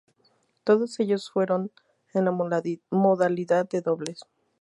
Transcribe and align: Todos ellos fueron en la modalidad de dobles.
Todos 0.63 0.99
ellos 0.99 1.29
fueron 1.29 1.71
en 2.15 2.25
la 2.25 2.31
modalidad 2.31 3.69
de 3.69 3.81
dobles. 3.81 4.21